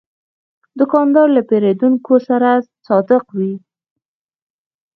دوکاندار 0.79 1.27
له 1.35 1.41
پیرودونکو 1.49 2.15
سره 2.27 2.49
صادق 2.87 3.23
وي. 3.37 3.53